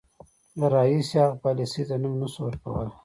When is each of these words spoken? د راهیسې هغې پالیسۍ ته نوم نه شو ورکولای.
د 0.59 0.61
راهیسې 0.73 1.17
هغې 1.23 1.41
پالیسۍ 1.43 1.83
ته 1.89 1.95
نوم 2.01 2.13
نه 2.21 2.27
شو 2.33 2.41
ورکولای. 2.45 2.89